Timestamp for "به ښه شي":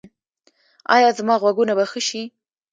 1.77-2.21